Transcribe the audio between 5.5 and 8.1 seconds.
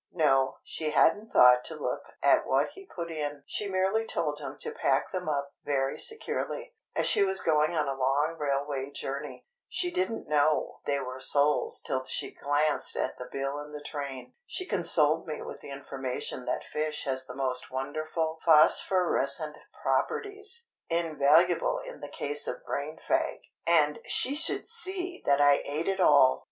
very securely, as she was going on a